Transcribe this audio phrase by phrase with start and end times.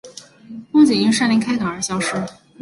[0.71, 2.15] 风景因山林开垦而消失